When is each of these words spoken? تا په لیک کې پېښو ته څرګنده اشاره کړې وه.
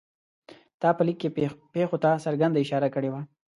تا 0.81 0.89
په 0.97 1.01
لیک 1.07 1.17
کې 1.21 1.29
پېښو 1.73 1.97
ته 2.03 2.09
څرګنده 2.25 2.57
اشاره 2.61 2.87
کړې 2.95 3.09
وه. 3.11 3.21